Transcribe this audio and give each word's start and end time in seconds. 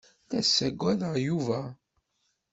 La 0.03 0.07
tessaggaded 0.41 1.15
Yuba. 1.27 1.59